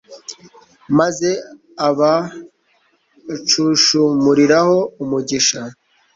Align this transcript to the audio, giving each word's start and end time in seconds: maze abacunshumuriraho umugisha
maze 0.97 1.29
abacunshumuriraho 1.87 4.77
umugisha 5.03 5.59